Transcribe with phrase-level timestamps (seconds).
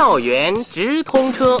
[0.00, 1.60] 校园直通车。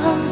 [0.00, 0.31] 好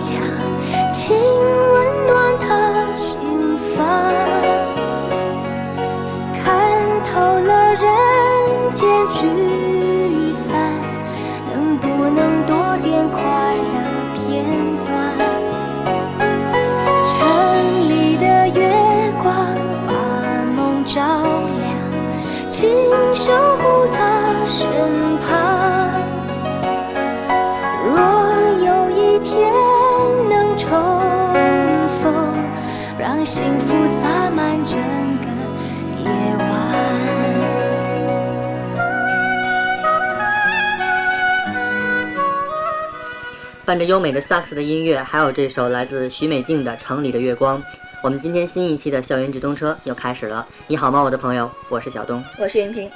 [43.71, 47.57] 伴着优美的萨克斯的音乐，还有这首来自许美静的《城里的月光》，
[48.03, 50.45] 我们今天新一期的校园直通车又开始了。
[50.67, 51.49] 你好吗，我的朋友？
[51.69, 52.21] 我是小东。
[52.37, 52.91] 我是云平。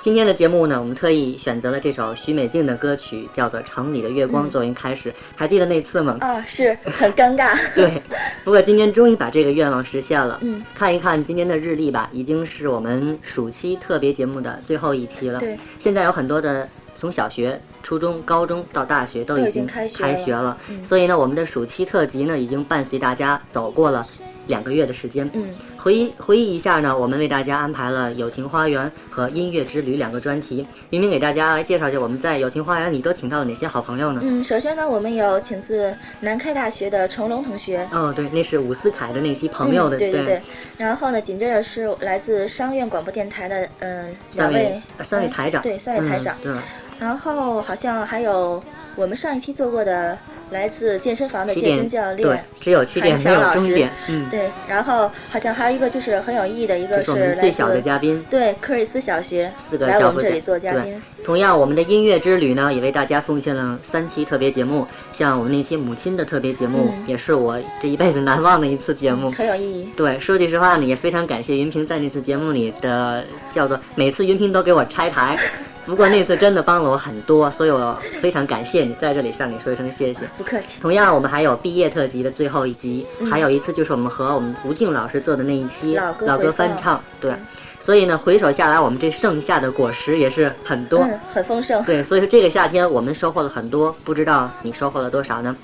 [0.00, 5.12] 今天的节目呢，我们特意选择了这首许美静的歌曲，叫做《城里的月光》作为开始。
[5.34, 6.16] 还记得那次吗？
[6.20, 7.58] 啊，是很尴尬。
[7.74, 8.00] 对，
[8.44, 10.38] 不过今天终于把这个愿望实现了。
[10.42, 15.40] 嗯，看一看今天的日历吧，已经是我们暑期特别节目的最后一期了。
[15.40, 24.04] 对，现在有很多的从小学、初中、高中到大学都都已经经开学了，嗯所以呢，我们的暑期特辑呢，已经伴随大家走过了
[24.46, 25.28] 两个月的时间。
[25.32, 30.66] 嗯，回忆回忆一下呢，我们为大家安排了《友情花园》和《音乐之旅》两个专题。
[30.90, 34.20] 明明给大家来介绍一下我们在《友情花园》里都请到了哪些好朋友呢？
[34.24, 37.86] 嗯，首先呢，我们有请自南开大学的成龙同学。
[37.92, 40.42] 哦，对，那是伍思凯的那期朋友的，嗯、对对对。
[40.78, 46.36] 然后呢，紧接着是来自商院广播电台的，嗯，两三位呃三位嗯台长，对，三位台长。
[46.42, 46.62] 嗯、对。
[47.02, 48.62] 然后好像还有
[48.94, 50.16] 我们上一期做过的
[50.50, 54.48] 来自健身房的健身教练，对，只有起点没有终点，嗯，对。
[54.68, 61.02] 然后好像还有一个就是很有意义的一个是来自最小的嘉宾，对，克瑞斯小学四个来我们这里做嘉宾。
[61.24, 69.88] 同样，我们的音乐之旅呢，也为大家奉献了三期特别节目，像我们那期母亲的特别节目，嗯、也是我这一辈子难忘的一次节目，很有意义。
[69.96, 75.36] 对，说句实话呢，也非常感谢云平在那次节目里的叫做每次云平都给我拆台。
[75.84, 80.20] 不过那次真的帮了我很多，所以我非常感谢你，在这里向你说一声谢谢。
[80.38, 80.80] 不客气。
[80.80, 87.02] 同样，我们还有毕业特辑的最后一集，嗯、还有一次就是我们和我们吴静老师做的那一期老老歌翻唱。
[87.20, 87.32] 对，
[87.80, 91.82] 所以呢，回首下来，我们这剩下的果实也是很多，嗯、很丰盛。
[91.84, 95.56] 对，所以说这个夏天我们收获了很多，不知道你收获了多少呢？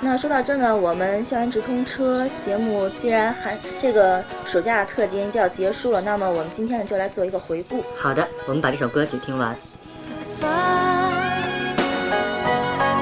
[0.00, 7.82] 那说到这呢，我们校园直通车节目既然还这个暑假特辑就要结束了，那么我们今天呢就来做一个回顾。
[7.96, 9.56] 好的，我们把这首歌曲听完。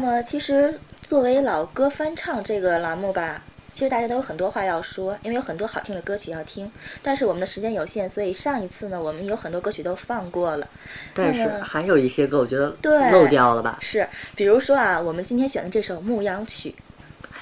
[0.01, 0.73] 那么，其实
[1.03, 3.43] 作为老歌翻唱这个栏目吧，
[3.73, 6.71] 其实大家都有很多话要说，因为有很多好听的歌曲要听。
[7.03, 10.69] 但是我们的时间有限，所以上一次呢，我们有很多歌曲都放过了。
[11.13, 13.77] 但是还有一些歌，我觉得对漏掉了吧？
[13.83, 14.07] 是，
[14.37, 16.71] 比如说啊，我们今天选的这首《牧羊曲》，《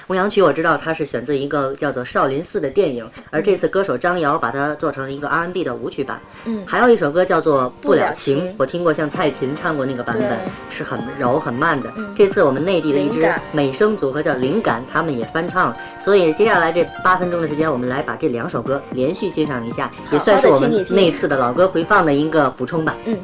[0.09, 6.21] 牧羊曲》我知道它是选自一个叫做《少林寺》的电影，而这次歌手张瑶把它做成了一个 R&B 的舞曲版。
[6.45, 10.39] 嗯，还有一首歌叫做《不了情我听过像蔡琴唱过那个版本，
[10.71, 11.91] 是很柔很慢的。
[11.97, 15.77] 嗯这次我们内地的一支美声组合叫灵感，他们也翻唱了。
[15.99, 22.97] 所以接下来这八分钟的时间，我们来把这两首歌连续欣赏一下，也算是我们那次的老歌回放的一个补充吧。
[23.07, 23.19] 嗯，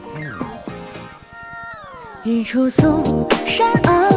[2.24, 4.11] 日出嵩山哦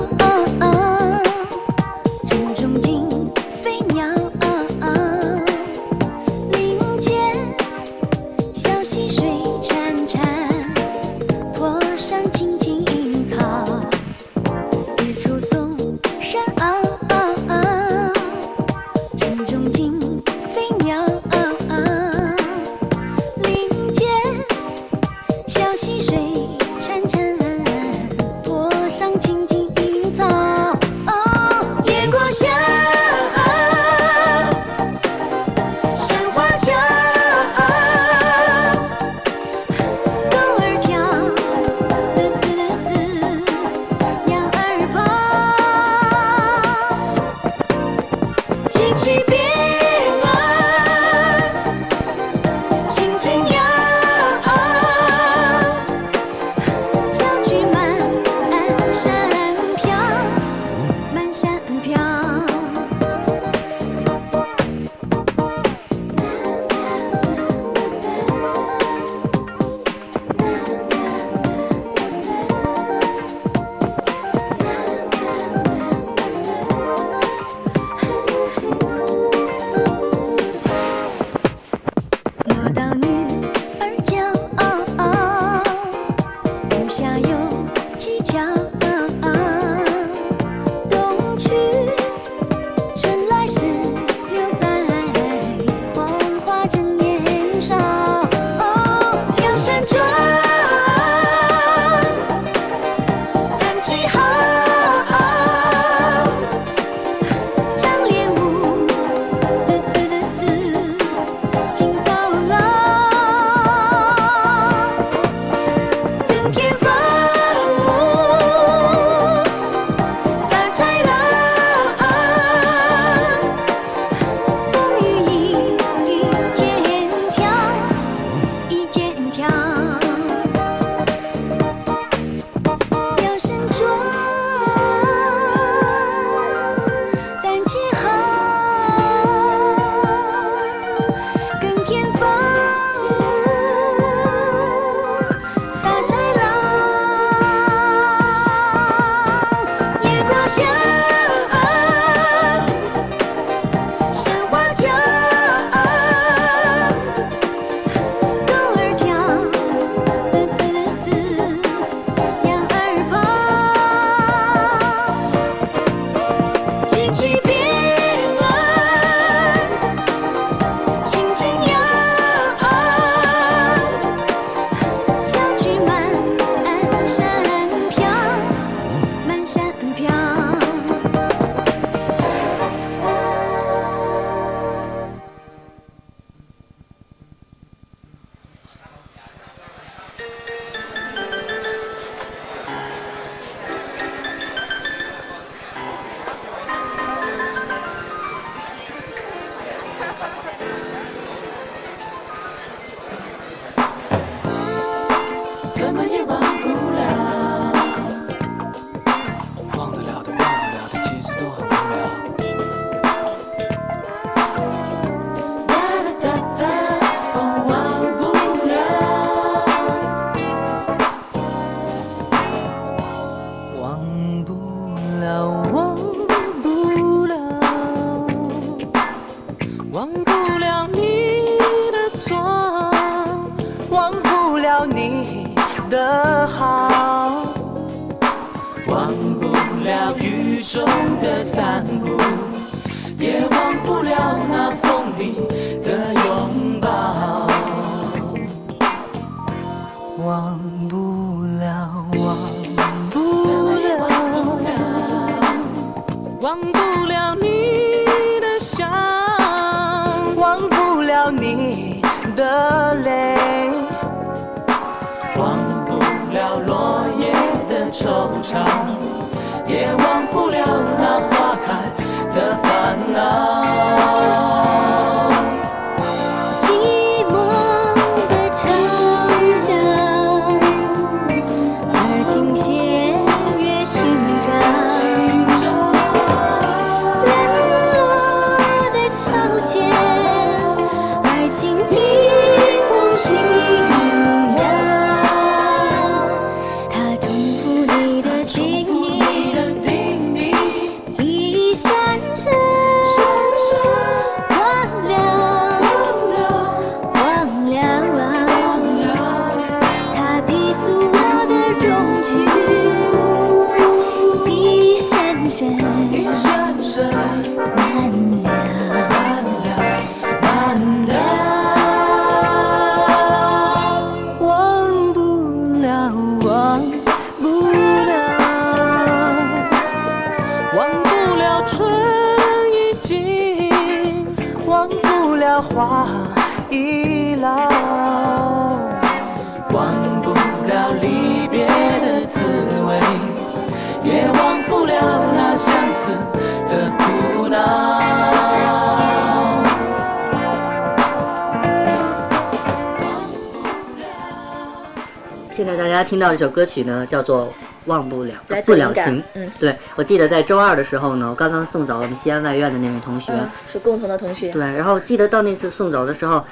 [355.95, 357.45] 家听到这首歌曲呢，叫做
[357.85, 358.33] 《忘不了
[358.65, 359.03] 不了情》。
[359.33, 363.31] 嗯对我记得在周二的时候呢，我刚刚送走我们西安外院的那位同学。
[363.31, 364.49] 嗯，是共同的同学。
[364.49, 366.43] 对，然后记得到那次送走的时候，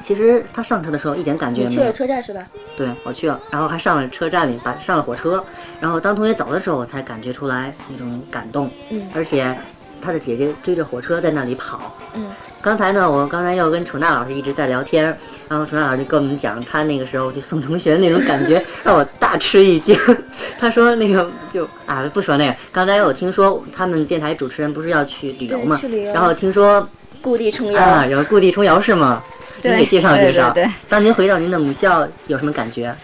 [0.00, 1.92] 其实他上车的时候一点感觉没有你去了。
[1.92, 2.44] 车站是吧？
[2.76, 5.42] 对我去了，然后还上了车站里，把上了火车，
[5.80, 8.70] 然后当同学走的时候，我才感觉出来那种感动。
[8.90, 9.56] 嗯而且
[10.00, 11.94] 他的姐姐追着火车在那里跑。
[12.14, 12.30] 嗯，
[12.62, 15.04] 刚才呢，我刚才又跟楚娜老师一直在聊天，
[15.48, 19.98] 然后楚娜老师就跟我们讲他那个时候去送同学那种感觉， 让我大吃一惊。
[20.60, 26.88] 他说那个就啊不说那个，刚才我听说他们电台主持人不是要去旅游嘛，对去旅游然后听说
[27.20, 27.76] 故地重游。
[27.76, 29.20] 啊有故地重游是吗？
[29.62, 30.50] 您对给介绍介绍。
[30.50, 32.94] 对对对当您回到您的母校有什么感觉？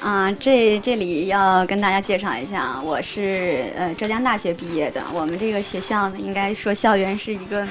[0.00, 5.00] 啊，这这里要跟大家介绍一下啊，我是呃浙江大学毕业的。
[5.12, 7.64] 我们这个学校呢，应该说校园是一个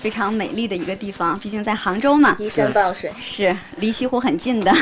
[0.00, 4.72] 非常美丽的一个地方，毕竟在杭州嘛，依山傍水，是离西湖很近的。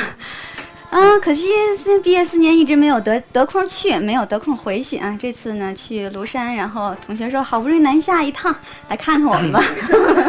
[0.91, 1.49] 啊，可惜
[1.85, 5.17] 这毕业四年一直没有得得空去，没有得空回去啊。
[5.19, 8.55] 这次呢去庐山，然后同学说好不容易南下一趟，
[8.89, 9.61] 来看看我们吧，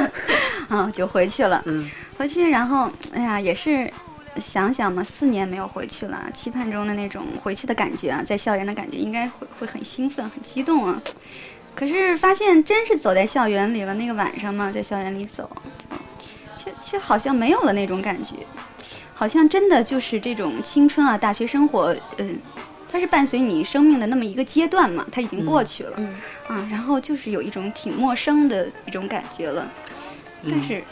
[0.70, 1.62] 啊就回去了。
[1.65, 1.88] 嗯，
[2.18, 3.88] 回去然后哎呀也是
[4.42, 11.00] 想想嘛，四年没有回去了，期盼中的那种回去的感觉啊，在校园的感觉应该会会很兴奋、很激动啊。
[11.75, 15.50] 可是发现真是走在校园里了，那个晚上嘛，在校园里走，
[16.55, 18.36] 却却好像没有了那种感觉，
[19.13, 22.39] 好像真的就是这种青春啊，大学生活，嗯、
[22.88, 26.15] 它是伴随你生命的那么一个阶段嘛，它已经过去了，嗯，
[26.48, 29.70] 啊，然后就是有一种挺陌生的一种感觉了。
[30.48, 30.84] 但嗯是、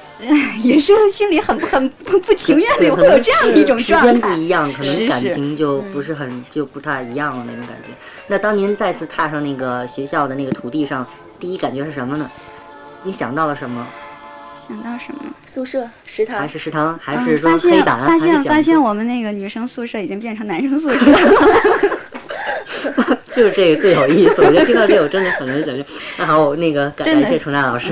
[0.68, 4.30] 也是心里很很不不情愿的，对会有这样的一种状态时间不。
[4.42, 7.92] 一样，可能感情就不是很就不太一样了那种感觉。
[8.28, 11.06] 那当您再次踏上那个学校的那个土地上，
[11.40, 12.30] 第一感觉是什么呢？
[13.04, 13.86] 你想到了什么？
[14.68, 15.20] 想到什么？
[15.46, 21.20] 宿舍、食堂还，是食堂，还嗯是说发现黑板，发现发现我我们那个女生宿舍已经变成男生宿舍了。
[23.34, 24.36] 就是这个最有意思。
[24.38, 25.86] 我觉得听到这个我真的很能想象。
[26.20, 27.92] 那好，我那个感感谢楚娜老师。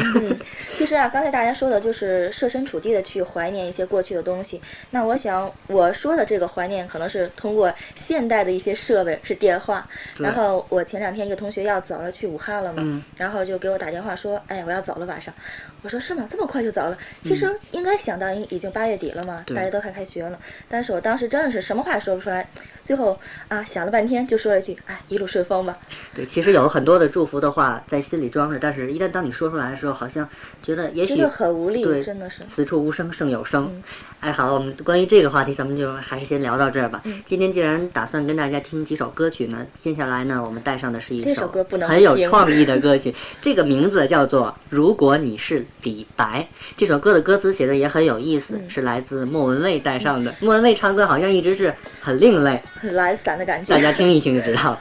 [0.92, 4.62] 实啊，刚才大家说的就是设身处地的去怀念一些过去的东西。
[4.90, 9.88] 那我想我说的这个怀念，可能是通过现代的一些设备，是电话。
[10.18, 15.34] 然后我前两天一个同学要走了，去武汉了嘛，嗯然后就给我打电话说，哎，我要走了晚上。
[15.82, 16.28] 我说是吗？
[16.30, 16.98] 这么快就走了？
[17.24, 20.38] 其实应该想到已已经八月底了嘛，嗯大家都快开学了。
[20.70, 22.48] 但是我当时真的是什么话也说不出来，
[22.84, 25.78] 最后啊想了半天就说了一句，哎，一路顺风吧。
[26.14, 30.28] 对，其实有很多的祝福的话在心里装着，但是一旦当你说出来的时候，好像
[30.62, 33.72] 觉得也许很无力对，真的是此处无声胜有声。
[33.74, 33.84] 嗯
[34.22, 37.02] 哎，好了，我们关于这个话题，咱们就还是先聊到这儿吧。
[37.06, 43.12] 嗯今天既然打算跟大家听几首歌曲呢，接下来呢，我们带上的是一首歌很有创意的歌曲，
[43.42, 46.48] 这个名字叫做《如果你是李白》。
[46.78, 50.32] 这首歌的歌词写的也很有意思，嗯是来自莫文蔚带上的。
[50.40, 53.74] 莫文蔚唱歌好像一直是很另类，很懒散的感觉。
[53.74, 54.80] 大家听一听就知道了。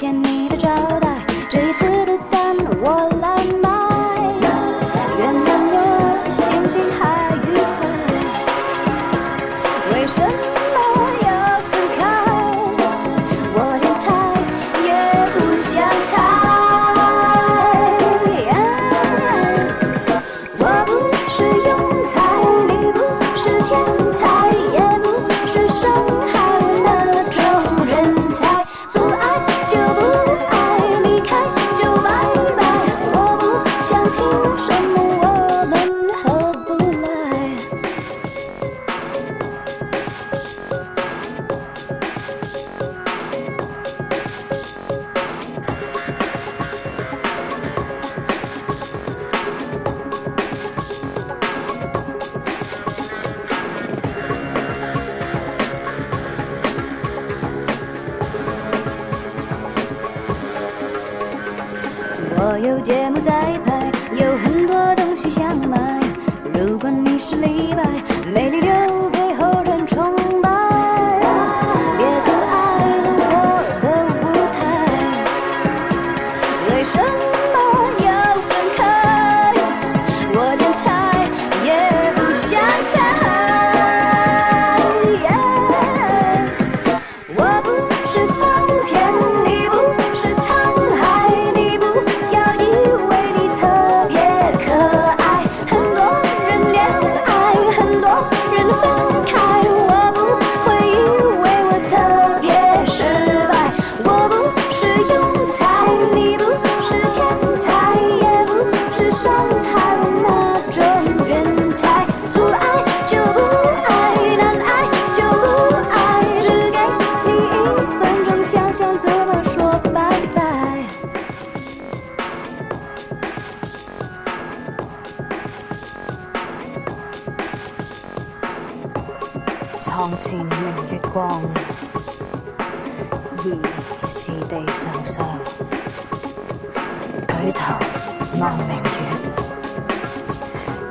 [0.00, 1.09] 见你的招待。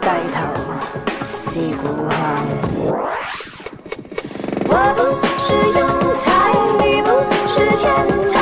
[0.01, 0.37] 低头
[1.33, 2.13] 思故乡。
[4.71, 4.99] 我不
[5.43, 5.79] 是庸
[6.15, 6.23] 才，
[6.79, 7.07] 你不
[7.49, 7.83] 是天
[8.27, 8.38] 才，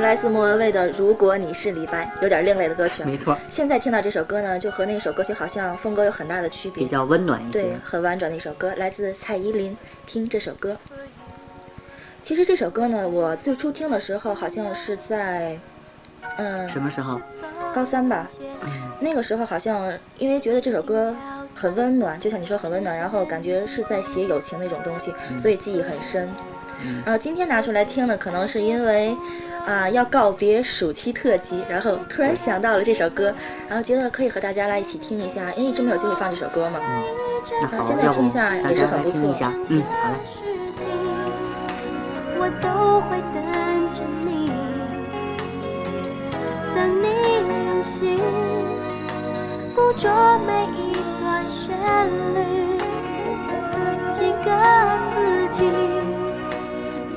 [0.00, 3.06] 来自莫文蔚的《如果你是李白》，有点另类的歌曲啊。
[3.06, 6.90] 没错，现在听到这首歌呢，就和那首歌曲好像风格有很大的区别比。
[6.90, 7.76] 较温暖一些对，。
[7.84, 9.76] 很婉转的一首歌，来自蔡依林。
[10.06, 10.76] 听这首歌。
[12.22, 15.58] 其实这首歌呢，我最初听的时候好像是在，
[16.36, 17.20] 嗯，什么时候？
[17.74, 18.28] 高三吧。
[19.00, 21.14] 那个时候好像因为觉得这首歌
[21.54, 26.28] 很温暖，就像你说很温暖，然后感觉是在写友情那种东西，所以记忆很深。
[27.04, 29.16] 然后今天拿出来听呢，可能是因为
[29.66, 33.34] 啊、要告别暑期特辑，然后突然想到了这首歌，
[33.68, 36.78] 然后觉得可以和大家来一起听一下，因为一直没有机会放这首歌嘛。
[37.62, 39.50] 那好现，在要不听一下大家也是很不错来听一下。
[39.68, 40.16] 嗯，好嘞。
[42.36, 43.40] 我都会等
[43.94, 44.52] 着你，
[46.74, 47.04] 等你
[47.66, 48.20] 用心
[49.74, 50.10] 捕捉
[50.46, 51.62] 每一段旋
[52.34, 52.38] 律，
[54.10, 54.48] 几个
[55.10, 55.14] 四
[55.54, 55.58] 季，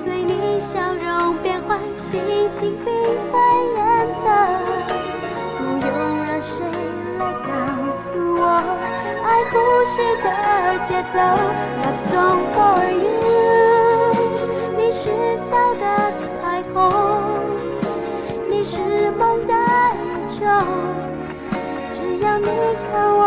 [0.01, 0.31] 随你
[0.61, 1.35] 笑容
[2.67, 2.87] 变换，心情缤
[3.31, 3.35] 纷
[3.75, 3.79] 颜
[4.13, 4.23] 色，
[5.57, 5.89] 不用
[6.25, 6.55] 让谁
[7.17, 7.49] 来告
[8.03, 8.43] 诉我，
[9.23, 10.27] 爱呼吸的
[10.87, 11.15] 节奏
[11.81, 12.57] ，Love song for
[12.91, 13.05] you。
[14.77, 15.03] 你是
[15.49, 15.83] 笑的
[16.41, 16.75] 彩虹，
[18.49, 18.75] 你是
[19.11, 20.05] 梦的宇
[20.39, 20.41] 宙。
[21.93, 22.45] 只要你
[22.91, 23.21] 看我，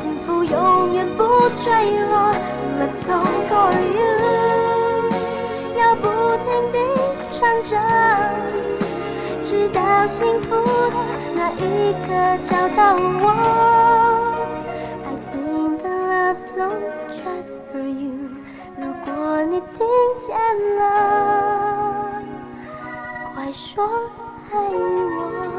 [0.00, 0.54] 幸福永
[0.94, 1.22] 远不
[1.62, 1.64] 坠
[2.06, 2.12] 落。
[2.80, 3.52] Love song for
[3.94, 4.02] you，
[5.78, 6.02] 要不
[6.44, 6.74] 停地
[7.30, 7.72] 唱着，
[9.54, 10.70] 直到幸福的
[11.36, 12.08] 那一刻
[12.42, 13.30] 找到我。
[15.06, 18.34] I think the love song just for you。
[18.76, 19.86] 如果你听
[20.18, 20.36] 见
[20.76, 20.82] 了，
[23.32, 23.88] 快说
[24.50, 25.53] 爱我。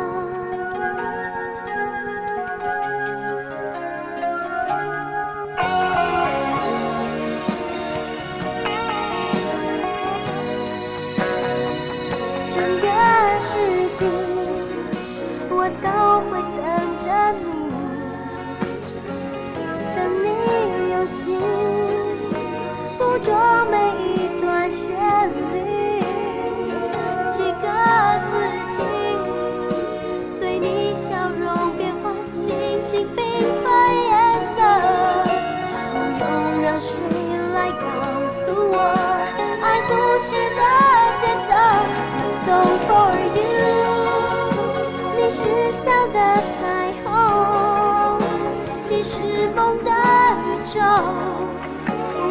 [49.65, 50.77] 梦的宇宙。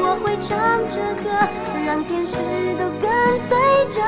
[0.06, 1.26] 我会唱着歌，
[1.84, 2.36] 让天使
[2.78, 3.10] 都跟
[3.48, 3.52] 随
[3.92, 3.98] 着。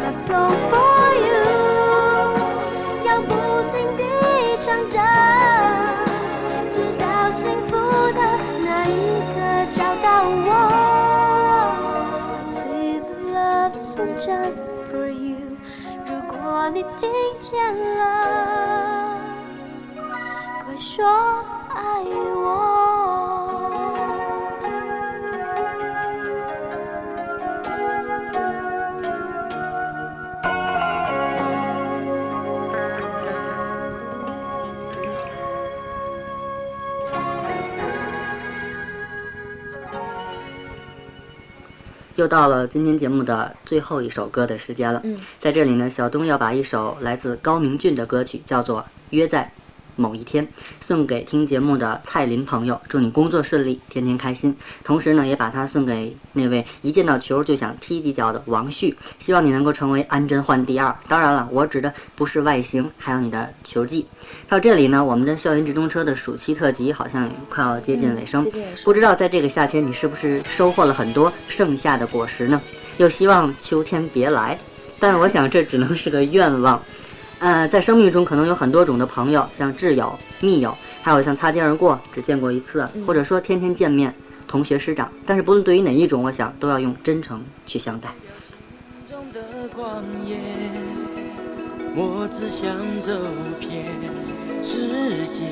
[0.00, 1.36] Love song for you，
[3.04, 3.30] 要不
[3.72, 4.00] 停地
[4.58, 4.96] 唱着，
[6.72, 7.70] 直到幸福
[8.12, 8.20] 的
[8.64, 8.90] 那一
[9.34, 9.36] 刻
[9.74, 10.48] 找到我。
[12.56, 13.04] Sweet
[13.34, 14.56] love song just
[14.90, 15.36] for you，
[16.06, 17.52] 如果你听见
[17.98, 18.00] 了，
[20.64, 21.04] 快说。
[42.16, 45.00] 又到了今天节目的最后一首歌的时间了。
[45.02, 49.50] 嗯，在这里呢，小东要把一首来自高明俊的歌曲，叫做《约在
[50.02, 50.44] 某一天》，
[50.80, 54.56] 送给听节目的蔡林朋友，祝你工作顺利，天天开心。
[54.82, 60.92] 同时呢，也把它送给那位一见到球就想踢几脚的王旭，希望你能够成为安贞焕第二。
[61.06, 64.04] 当然了，我指的不是外形，还有你的球技。
[64.48, 68.42] 到这里呢，我们的校园直通车的暑期特辑好像快要接近尾声。
[68.42, 72.60] 接近尾声不知道在这个夏天，你是不是收获了很多盛夏的果实呢？
[72.98, 74.58] 又希望秋天别来，
[74.98, 76.82] 但我想这只能是个愿望。
[77.42, 84.14] 呃，在生命中可能有很多种的朋友，像挚友、密友，还有像擦肩而过只见过一次，或者说天天见面，
[84.46, 85.10] 同学师长。
[85.26, 88.10] 但是不论对于哪一种，我想都要用真诚去相待。
[91.96, 93.12] 我只想走
[93.58, 93.86] 遍
[94.62, 95.42] 世界，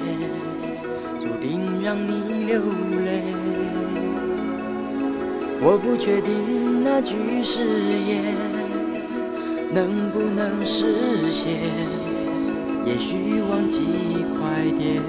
[1.21, 2.63] 注定让你流
[3.05, 3.25] 泪。
[5.61, 7.65] 我不确定那句誓
[8.07, 8.60] 言
[9.73, 11.61] 能不能实现，
[12.85, 15.01] 也许忘记快点。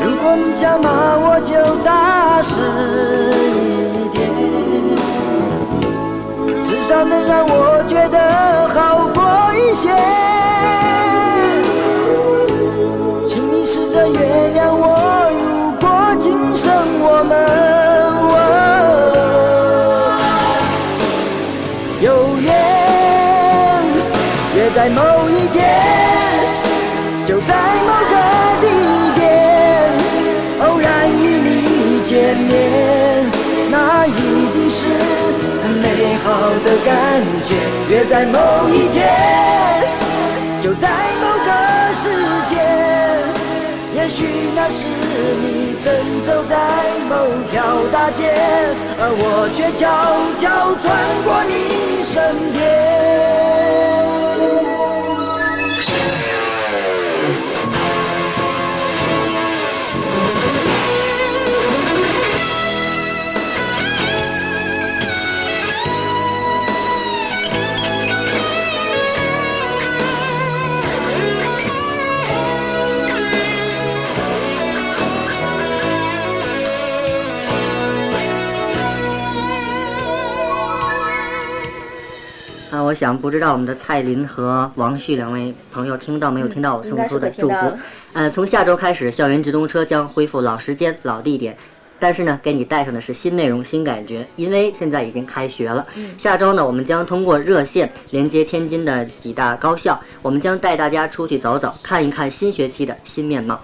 [0.00, 2.62] 如果你想骂我，就大声
[3.92, 4.30] 一点，
[6.62, 9.90] 至少能让我觉得好过一些。
[13.26, 14.97] 请你试着原谅我，
[24.88, 25.68] 在某一天，
[27.26, 27.52] 就在
[27.84, 28.14] 某个
[28.62, 28.66] 地
[29.20, 29.92] 点，
[30.62, 33.26] 偶然与你见面，
[33.70, 34.86] 那一定是
[35.62, 37.54] 很美好的感觉。
[37.90, 38.38] 约在某
[38.70, 39.12] 一天，
[40.58, 40.88] 就在
[41.20, 41.50] 某个
[41.92, 42.08] 时
[42.48, 42.56] 间，
[43.94, 44.24] 也许
[44.56, 44.86] 那时
[45.42, 46.56] 你正走在
[47.10, 47.14] 某
[47.52, 48.32] 条大街，
[48.98, 49.84] 而我却悄
[50.40, 53.97] 悄穿过你身边。
[82.88, 87.54] 我想不知道我们的蔡林和王旭两位朋友听到没有听到我送出的祝福。
[88.14, 91.54] 呃，从下周开始，校园直通车将恢复老时间、老地点。
[92.00, 95.86] 但是呢，给你带上的是新内容、新感觉，因为现在已经开学了。
[96.16, 103.60] 下周呢，我们将通过热线连接天津的几大高校，我们将带大家出去走走，看一看新学期的新面貌。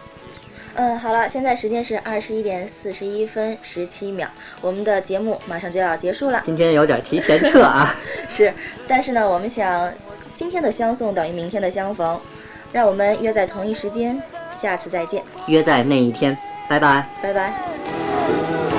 [0.77, 4.27] 嗯，好了，现在时间是二十一点四十一分十七秒，
[4.61, 6.41] 我们的节目马上就要结束了。
[6.43, 7.95] 今天有点提前撤啊。
[8.29, 8.53] 是，
[8.89, 9.93] 但是呢，我们想，
[10.35, 12.21] 今天的相送等于明天的相逢，
[12.73, 14.21] 让我们约在同一时间，
[14.61, 16.37] 下次再见，约在那一天，
[16.69, 17.07] 拜拜。
[17.23, 18.74] 拜拜。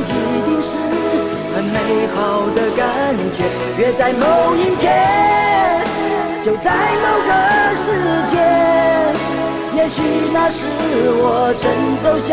[0.00, 0.68] 一定是
[1.54, 3.44] 很美好的感觉。
[3.76, 5.84] 约在某一天，
[6.44, 6.70] 就在
[7.02, 7.30] 某个
[7.76, 7.84] 时
[8.30, 8.36] 间，
[9.74, 9.96] 也许
[10.32, 10.66] 那时
[11.20, 11.64] 我正
[12.02, 12.28] 走向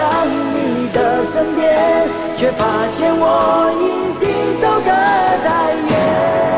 [0.53, 3.83] 你的身边，却发现我已
[4.19, 4.27] 经
[4.61, 4.89] 走得
[5.43, 6.54] 太远。